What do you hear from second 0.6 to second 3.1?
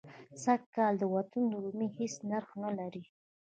کال د وطن رومي هېڅ نرخ نه لري.